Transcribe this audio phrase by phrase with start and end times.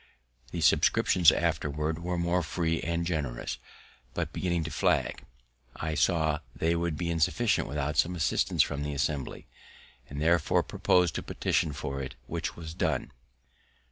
[0.49, 3.59] The subscriptions afterwards were more free and generous;
[4.15, 5.23] but, beginning to flag,
[5.75, 9.45] I saw they would be insufficient without some assistance from the Assembly,
[10.09, 13.11] and therefore propos'd to petition for it, which was done.